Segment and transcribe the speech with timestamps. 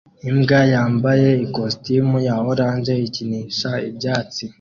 [0.29, 4.43] Imbwa yambaye ikositimu ya orange ikinisha ibyatsi